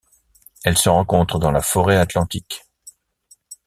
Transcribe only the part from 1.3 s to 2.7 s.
dans la forêt atlantique.